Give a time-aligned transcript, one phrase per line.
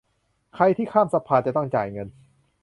[0.55, 2.07] ใครที่ข้ามสะพานจะต้องจ่ายเงิน